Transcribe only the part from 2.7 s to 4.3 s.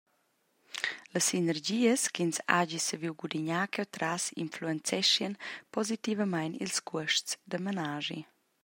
saviu gudignar cheutras